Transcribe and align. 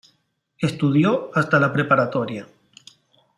Estudió 0.57 1.29
hasta 1.35 1.59
la 1.59 1.71
preparatoria. 1.71 2.47